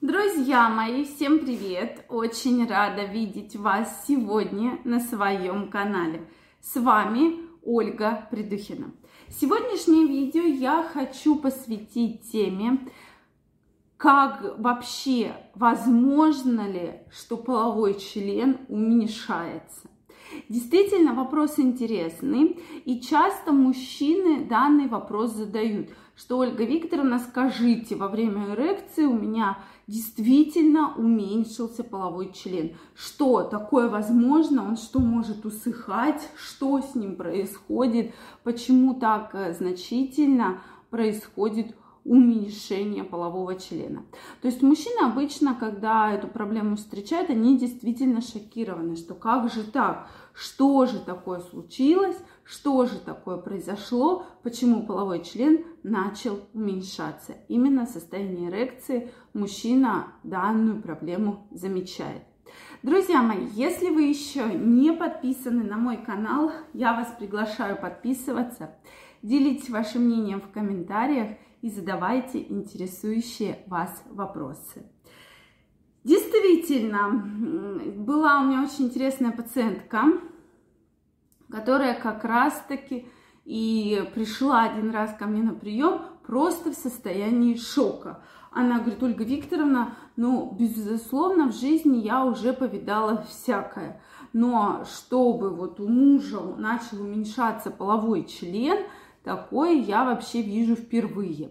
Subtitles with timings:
[0.00, 2.04] Друзья мои, всем привет!
[2.08, 6.24] Очень рада видеть вас сегодня на своем канале.
[6.60, 8.92] С вами Ольга Придухина.
[9.28, 12.78] Сегодняшнее видео я хочу посвятить теме,
[13.96, 19.90] как вообще возможно ли, что половой член уменьшается.
[20.48, 25.88] Действительно, вопрос интересный, и часто мужчины данный вопрос задают,
[26.18, 32.76] что Ольга Викторовна, скажите, во время эрекции у меня действительно уменьшился половой член.
[32.94, 34.66] Что такое возможно?
[34.66, 36.28] Он что может усыхать?
[36.36, 38.12] Что с ним происходит?
[38.42, 40.60] Почему так э, значительно
[40.90, 41.74] происходит
[42.04, 44.02] уменьшение полового члена.
[44.40, 50.08] То есть мужчины обычно, когда эту проблему встречают, они действительно шокированы, что как же так,
[50.32, 52.16] что же такое случилось,
[52.48, 57.34] что же такое произошло, почему половой член начал уменьшаться.
[57.48, 62.22] Именно в состоянии эрекции мужчина данную проблему замечает.
[62.82, 68.74] Друзья мои, если вы еще не подписаны на мой канал, я вас приглашаю подписываться.
[69.20, 74.86] Делитесь вашим мнением в комментариях и задавайте интересующие вас вопросы.
[76.02, 77.10] Действительно,
[77.96, 80.04] была у меня очень интересная пациентка,
[81.50, 83.08] которая как раз-таки
[83.44, 88.22] и пришла один раз ко мне на прием просто в состоянии шока.
[88.50, 94.00] Она говорит, Ольга Викторовна, ну, безусловно, в жизни я уже повидала всякое.
[94.32, 98.78] Но чтобы вот у мужа начал уменьшаться половой член–
[99.28, 101.50] Такое я вообще вижу впервые.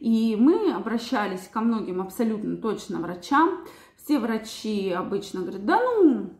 [0.00, 3.64] И мы обращались ко многим абсолютно точно врачам.
[3.96, 6.30] Все врачи обычно говорят, да ну,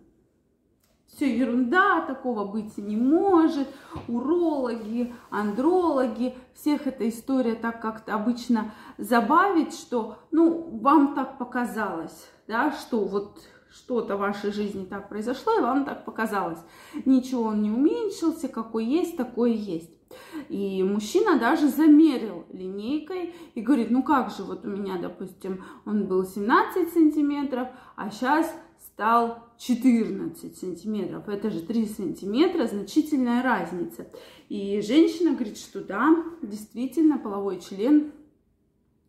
[1.06, 3.68] все ерунда, такого быть не может.
[4.08, 12.72] Урологи, андрологи, всех эта история так как-то обычно забавит, что, ну, вам так показалось, да,
[12.72, 13.38] что вот
[13.70, 16.60] что-то в вашей жизни так произошло, и вам так показалось.
[17.04, 19.90] Ничего он не уменьшился, какой есть, такой есть.
[20.48, 26.06] И мужчина даже замерил линейкой и говорит, ну как же, вот у меня, допустим, он
[26.06, 28.54] был 17 сантиметров, а сейчас
[28.94, 31.28] стал 14 сантиметров.
[31.28, 34.06] Это же 3 сантиметра, значительная разница.
[34.48, 38.12] И женщина говорит, что да, действительно половой член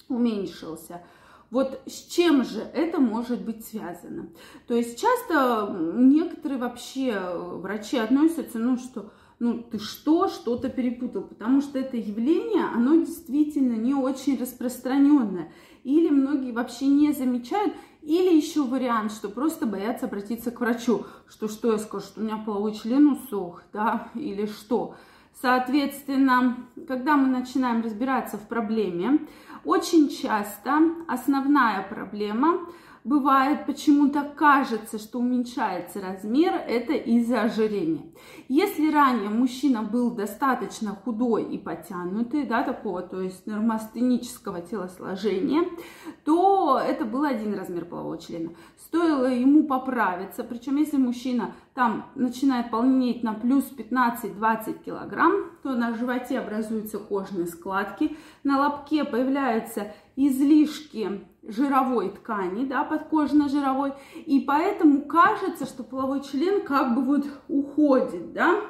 [0.09, 1.03] уменьшился.
[1.51, 4.29] Вот с чем же это может быть связано?
[4.67, 7.19] То есть часто некоторые вообще
[7.61, 13.75] врачи относятся, ну что, ну ты что, что-то перепутал, потому что это явление, оно действительно
[13.75, 15.51] не очень распространенное.
[15.83, 17.73] Или многие вообще не замечают,
[18.05, 22.23] или еще вариант, что просто боятся обратиться к врачу, что что я скажу, что у
[22.23, 24.95] меня половой член усох, да, или что.
[25.41, 26.55] Соответственно,
[26.87, 29.27] когда мы начинаем разбираться в проблеме,
[29.65, 32.59] очень часто основная проблема
[33.05, 38.11] бывает почему-то кажется, что уменьшается размер, это из-за ожирения.
[38.49, 45.65] Если ранее мужчина был достаточно худой и потянутый, да, такого, то есть нормостенического телосложения,
[46.25, 48.49] то это был один размер полового члена.
[48.79, 55.95] Стоило ему поправиться, причем если мужчина там начинает полнеть на плюс 15-20 килограмм, то на
[55.95, 63.93] животе образуются кожные складки, на лобке появляются излишки жировой ткани, да, подкожно-жировой,
[64.27, 68.61] и поэтому кажется, что половой член как бы вот уходит, да,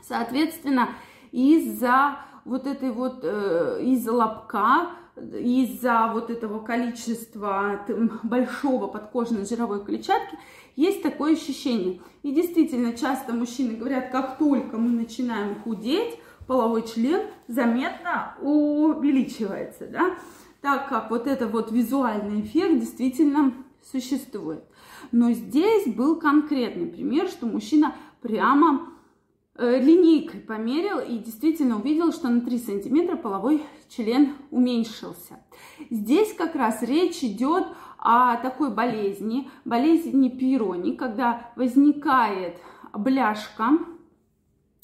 [0.00, 0.88] соответственно,
[1.32, 2.16] из-за
[2.46, 7.80] вот этой вот, э, из-за лобка, из-за вот этого количества
[8.22, 10.38] большого подкожно-жировой клетчатки,
[10.76, 12.00] есть такое ощущение.
[12.22, 20.16] И действительно, часто мужчины говорят, как только мы начинаем худеть, половой член заметно увеличивается, да,
[20.60, 23.52] так как вот это вот визуальный эффект действительно
[23.92, 24.64] существует.
[25.12, 28.88] Но здесь был конкретный пример, что мужчина прямо
[29.56, 35.38] линейкой померил и действительно увидел, что на 3 сантиметра половой член уменьшился.
[35.90, 37.66] Здесь как раз речь идет
[37.98, 42.58] о такой болезни, болезни пирони, когда возникает
[42.92, 43.78] бляшка,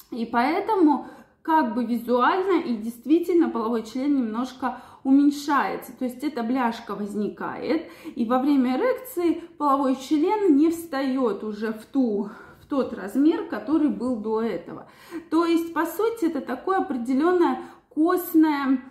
[0.09, 1.07] и поэтому
[1.41, 8.25] как бы визуально и действительно половой член немножко уменьшается, то есть эта бляшка возникает, и
[8.25, 12.29] во время эрекции половой член не встает уже в ту
[12.71, 14.87] тот размер, который был до этого.
[15.29, 17.59] То есть, по сути, это такое определенное
[17.89, 18.81] костное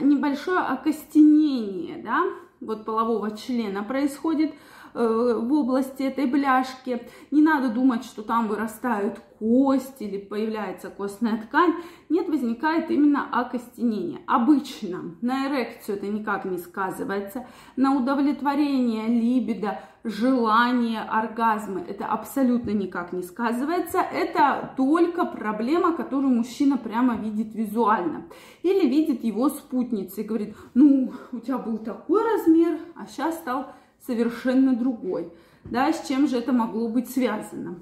[0.00, 2.22] небольшое окостенение, да,
[2.60, 4.54] вот полового члена происходит
[4.94, 7.02] э, в области этой бляшки.
[7.32, 11.74] Не надо думать, что там вырастают кости или появляется костная ткань.
[12.08, 14.20] Нет, возникает именно окостенение.
[14.26, 17.46] Обычно на эрекцию это никак не сказывается.
[17.76, 23.98] На удовлетворение либидо, желание, оргазмы это абсолютно никак не сказывается.
[23.98, 28.24] Это только проблема, которую мужчина прямо видит визуально.
[28.62, 33.66] Или видит его спутница и говорит, ну, у тебя был такой размер, а сейчас стал
[34.06, 35.30] совершенно другой.
[35.64, 37.76] Да, с чем же это могло быть связано?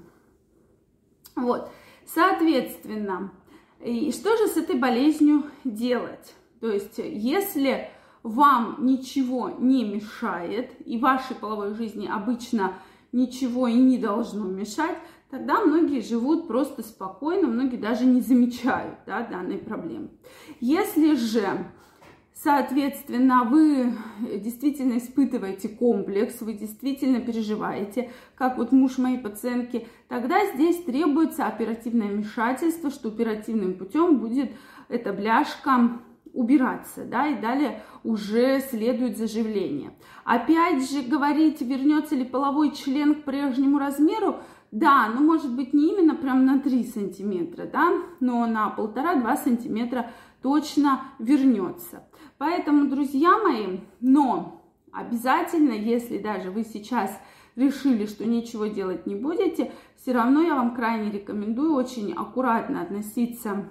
[1.35, 1.69] Вот,
[2.05, 3.31] соответственно,
[3.83, 6.35] и что же с этой болезнью делать?
[6.59, 7.89] То есть, если
[8.23, 12.73] вам ничего не мешает, и вашей половой жизни обычно
[13.11, 14.97] ничего и не должно мешать,
[15.29, 20.09] тогда многие живут просто спокойно, многие даже не замечают да, данной проблемы.
[20.61, 21.67] Если же
[22.43, 30.83] Соответственно, вы действительно испытываете комплекс, вы действительно переживаете, как вот муж моей пациентки, тогда здесь
[30.83, 34.51] требуется оперативное вмешательство, что оперативным путем будет
[34.89, 36.01] эта бляшка
[36.33, 39.93] убираться, да, и далее уже следует заживление.
[40.25, 44.39] Опять же, говорить, вернется ли половой член к прежнему размеру,
[44.71, 50.11] да, ну может быть не именно прям на 3 сантиметра, да, но на 1,5-2 сантиметра
[50.41, 52.03] точно вернется.
[52.45, 57.17] Поэтому, друзья мои, но обязательно, если даже вы сейчас
[57.55, 63.69] решили, что ничего делать не будете, все равно я вам крайне рекомендую очень аккуратно относиться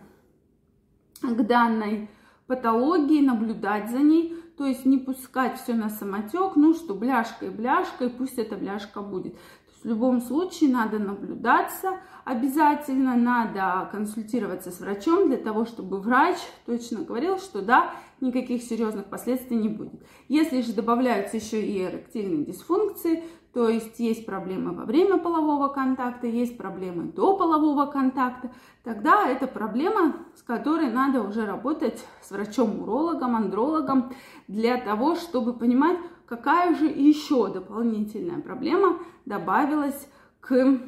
[1.20, 2.08] к данной
[2.46, 8.08] патологии, наблюдать за ней, то есть не пускать все на самотек, ну что бляшка, и
[8.08, 9.36] пусть эта бляшка будет.
[9.82, 16.36] В любом случае надо наблюдаться, обязательно надо консультироваться с врачом для того, чтобы врач
[16.66, 17.90] точно говорил, что да,
[18.20, 20.00] никаких серьезных последствий не будет.
[20.28, 26.26] Если же добавляются еще и эректильные дисфункции, то есть есть проблемы во время полового контакта,
[26.26, 28.50] есть проблемы до полового контакта,
[28.82, 34.14] тогда это проблема, с которой надо уже работать с врачом-урологом, андрологом
[34.48, 35.98] для того, чтобы понимать,
[36.32, 40.08] какая же еще дополнительная проблема добавилась
[40.40, 40.80] к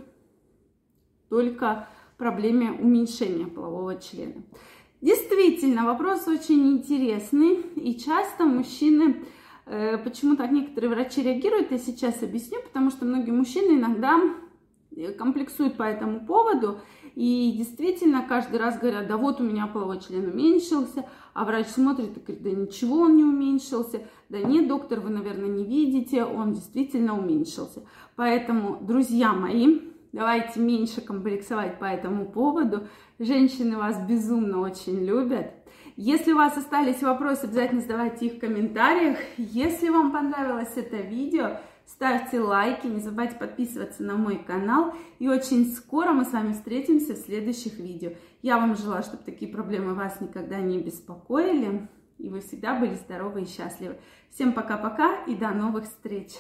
[1.29, 1.87] только
[2.17, 4.43] проблеме уменьшения полового члена.
[5.02, 9.26] Действительно, вопрос очень интересный, и часто мужчины,
[9.67, 14.19] э, почему так некоторые врачи реагируют, я сейчас объясню, потому что многие мужчины иногда
[14.96, 16.81] э, комплексуют по этому поводу,
[17.14, 22.16] и действительно каждый раз говорят, да вот у меня половой член уменьшился, а врач смотрит
[22.16, 26.52] и говорит, да ничего он не уменьшился, да нет, доктор, вы, наверное, не видите, он
[26.52, 27.82] действительно уменьшился.
[28.16, 29.81] Поэтому, друзья мои,
[30.12, 32.88] давайте меньше комплексовать по этому поводу.
[33.19, 35.52] Женщины вас безумно очень любят.
[35.96, 39.19] Если у вас остались вопросы, обязательно задавайте их в комментариях.
[39.37, 44.94] Если вам понравилось это видео, ставьте лайки, не забывайте подписываться на мой канал.
[45.19, 48.12] И очень скоро мы с вами встретимся в следующих видео.
[48.42, 51.88] Я вам желаю, чтобы такие проблемы вас никогда не беспокоили.
[52.19, 53.98] И вы всегда были здоровы и счастливы.
[54.31, 56.32] Всем пока-пока и до новых встреч!